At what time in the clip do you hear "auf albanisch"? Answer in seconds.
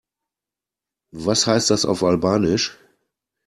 1.85-2.75